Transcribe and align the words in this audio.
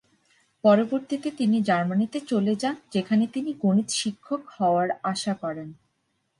পরবর্তীতে 0.63 1.29
তিনি 1.31 1.57
জার্মানিতে 1.61 2.19
চলে 2.21 2.53
যান, 2.55 2.75
যেখানে 2.91 3.23
তিনি 3.27 3.51
গণিতের 3.63 3.97
শিক্ষক 3.97 4.41
হওয়ার 4.49 4.89
আশা 5.03 5.33
করেন। 5.33 5.69